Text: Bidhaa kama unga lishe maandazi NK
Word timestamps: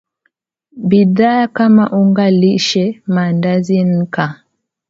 Bidhaa 0.89 1.47
kama 1.47 1.91
unga 1.91 2.27
lishe 2.31 3.01
maandazi 3.05 3.83
NK 3.83 4.17